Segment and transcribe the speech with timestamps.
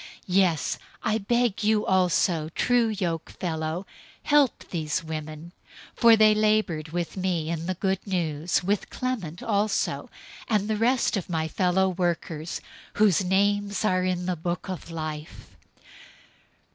[0.01, 3.85] 004:003 Yes, I beg you also, true yokefellow,
[4.23, 5.51] help these women,
[5.93, 10.09] for they labored with me in the Good News, with Clement also,
[10.47, 12.61] and the rest of my fellow workers,
[12.93, 15.55] whose names are in the book of life.